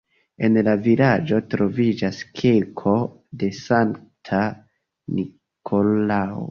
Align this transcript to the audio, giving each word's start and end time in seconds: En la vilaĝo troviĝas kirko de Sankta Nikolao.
En 0.45 0.55
la 0.67 0.71
vilaĝo 0.87 1.41
troviĝas 1.51 2.23
kirko 2.41 2.97
de 3.45 3.53
Sankta 3.61 4.43
Nikolao. 5.19 6.39